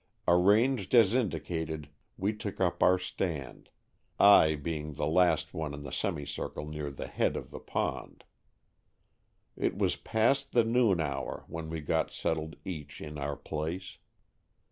[0.27, 3.69] Arranged as indicated, we took up our stand,
[4.19, 8.23] I being the last one in the semicircle near the head of the pond.
[9.55, 13.99] It was past the noon hour when we got settled each in our place.